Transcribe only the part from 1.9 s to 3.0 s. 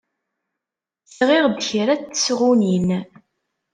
n tesɣunin.